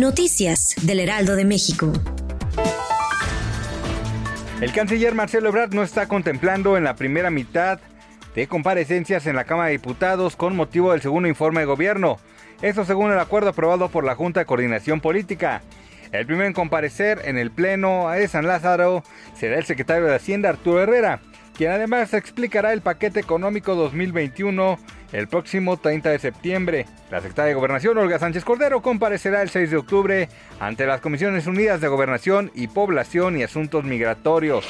[0.00, 1.92] Noticias del Heraldo de México.
[4.62, 7.80] El canciller Marcelo Ebrard no está contemplando en la primera mitad
[8.34, 12.18] de comparecencias en la Cámara de Diputados con motivo del segundo informe de gobierno.
[12.62, 15.60] Esto según el acuerdo aprobado por la Junta de Coordinación Política.
[16.12, 19.04] El primero en comparecer en el Pleno de San Lázaro
[19.38, 21.20] será el secretario de Hacienda Arturo Herrera,
[21.56, 24.78] quien además explicará el paquete económico 2021
[25.12, 26.86] el próximo 30 de septiembre.
[27.10, 30.28] La secretaria de Gobernación, Olga Sánchez Cordero, comparecerá el 6 de octubre
[30.60, 34.66] ante las Comisiones Unidas de Gobernación y Población y Asuntos Migratorios.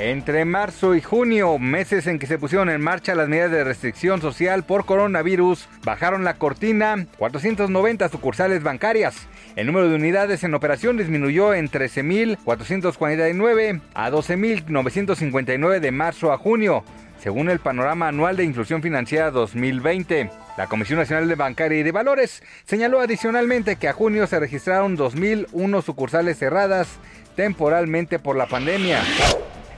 [0.00, 4.20] Entre marzo y junio, meses en que se pusieron en marcha las medidas de restricción
[4.20, 9.26] social por coronavirus, bajaron la cortina 490 sucursales bancarias.
[9.56, 16.84] El número de unidades en operación disminuyó en 13.449 a 12.959 de marzo a junio,
[17.18, 20.30] según el panorama anual de inclusión financiera 2020.
[20.56, 24.96] La Comisión Nacional de Bancaria y de Valores señaló adicionalmente que a junio se registraron
[24.96, 26.86] 2.001 sucursales cerradas
[27.34, 29.02] temporalmente por la pandemia.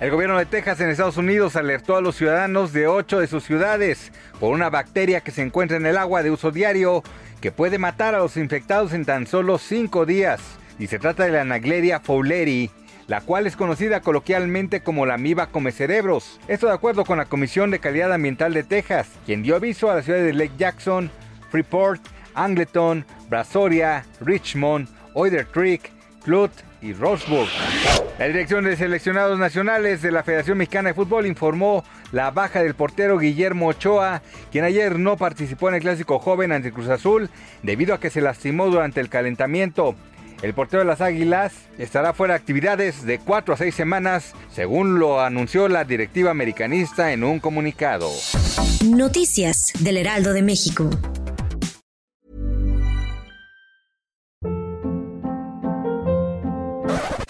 [0.00, 3.44] El gobierno de Texas en Estados Unidos alertó a los ciudadanos de ocho de sus
[3.44, 7.02] ciudades por una bacteria que se encuentra en el agua de uso diario
[7.42, 10.40] que puede matar a los infectados en tan solo cinco días.
[10.78, 12.70] Y se trata de la Anagleria fowleri,
[13.08, 16.40] la cual es conocida coloquialmente como la amiba come cerebros.
[16.48, 19.96] Esto de acuerdo con la Comisión de Calidad Ambiental de Texas, quien dio aviso a
[19.96, 21.10] las ciudades de Lake Jackson,
[21.50, 22.00] Freeport,
[22.34, 27.48] Angleton, Brazoria, Richmond, Oider Creek, Clute y Roseburg.
[28.18, 32.74] La Dirección de Seleccionados Nacionales de la Federación Mexicana de Fútbol informó la baja del
[32.74, 34.22] portero Guillermo Ochoa,
[34.52, 37.30] quien ayer no participó en el clásico joven ante Cruz Azul
[37.62, 39.94] debido a que se lastimó durante el calentamiento.
[40.42, 44.98] El portero de las Águilas estará fuera de actividades de 4 a 6 semanas, según
[44.98, 48.10] lo anunció la directiva americanista en un comunicado.
[48.86, 50.88] Noticias del Heraldo de México.